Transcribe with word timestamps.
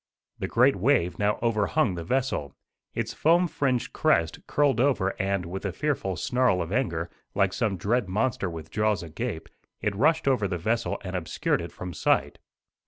The 0.39 0.47
great 0.47 0.75
wave 0.75 1.19
now 1.19 1.37
overhung 1.43 1.93
the 1.93 2.03
vessel. 2.03 2.55
Its 2.95 3.13
foam 3.13 3.47
fringed 3.47 3.93
crest 3.93 4.39
curled 4.47 4.79
over 4.79 5.09
and, 5.21 5.45
with 5.45 5.63
a 5.63 5.71
fearful 5.71 6.15
snarl 6.15 6.59
of 6.59 6.71
anger, 6.71 7.11
like 7.35 7.53
some 7.53 7.77
dread 7.77 8.09
monster 8.09 8.49
with 8.49 8.71
jaws 8.71 9.03
agape, 9.03 9.47
it 9.79 9.95
rushed 9.95 10.27
over 10.27 10.47
the 10.47 10.57
vessel 10.57 10.97
and 11.03 11.15
obscured 11.15 11.61
it 11.61 11.71
from 11.71 11.93
sight. 11.93 12.39